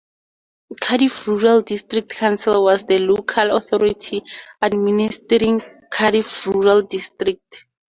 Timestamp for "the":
2.85-2.97